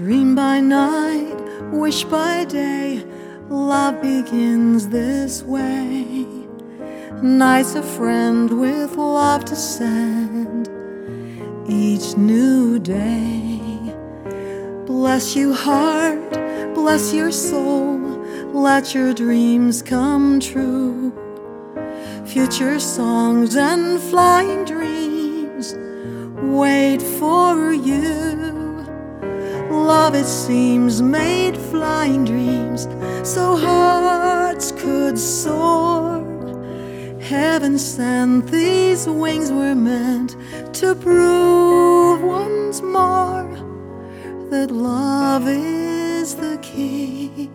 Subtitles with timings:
[0.00, 1.36] Dream by night,
[1.72, 3.04] wish by day,
[3.50, 6.26] love begins this way.
[7.20, 10.70] Night's a friend with love to send
[11.68, 13.60] each new day.
[14.86, 16.30] Bless you, heart,
[16.72, 17.98] bless your soul,
[18.54, 21.12] let your dreams come true.
[22.24, 24.64] Future songs and flying
[30.10, 32.88] Love, it seems, made flying dreams
[33.22, 36.18] so hearts could soar.
[37.20, 40.34] Heaven sent these wings were meant
[40.74, 43.46] to prove once more
[44.50, 47.48] that love is the key.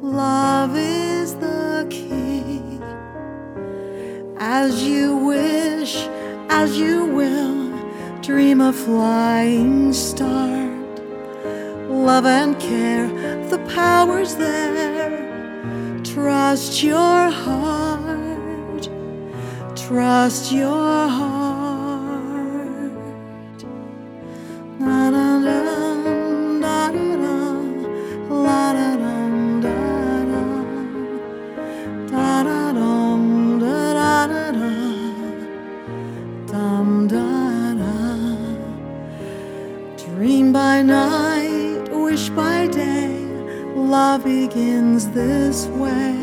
[0.00, 2.62] Love is the key.
[4.38, 6.06] As you wish,
[6.50, 7.76] as you will,
[8.20, 10.77] dream a flying start.
[11.88, 13.08] Love and care,
[13.48, 15.10] the power's there.
[16.04, 18.88] Trust your heart.
[19.74, 21.38] Trust your heart.
[40.18, 41.37] Dream by night,
[42.08, 43.26] by day,
[43.74, 46.16] love begins this way.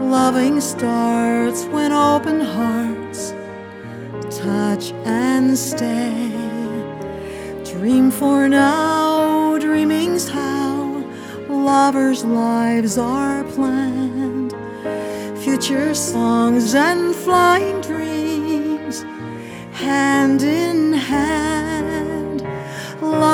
[0.00, 3.32] Loving starts when open hearts
[4.36, 6.32] touch and stay.
[7.64, 11.04] Dream for now, dreaming's how
[11.48, 14.52] lovers' lives are planned.
[15.38, 18.19] Future songs and flying dreams,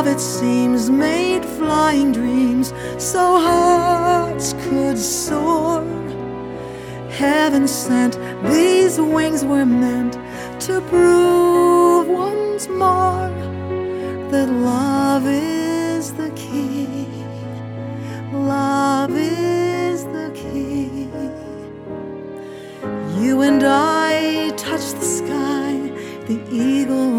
[0.00, 5.82] Love, it seems, made flying dreams so hearts could soar.
[7.10, 8.18] Heaven sent,
[8.50, 10.14] these wings were meant
[10.62, 13.28] to prove once more
[14.30, 17.06] that love is the key.
[18.32, 21.10] Love is the key.
[23.22, 25.92] You and I touch the sky,
[26.26, 27.10] the eagle.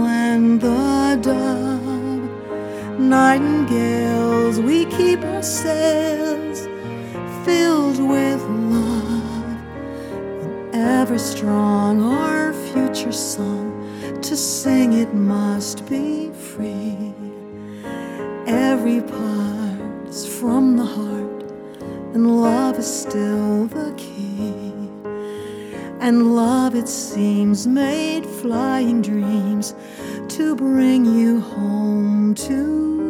[3.11, 6.61] Nightingales, we keep our sails
[7.44, 9.57] filled with love.
[10.72, 13.67] And ever strong our future song,
[14.22, 17.13] to sing it must be free.
[18.47, 21.43] Every part's from the heart,
[22.13, 24.72] and love is still the key.
[25.99, 29.75] And love, it seems, made flying dreams
[30.29, 33.00] to bring you home to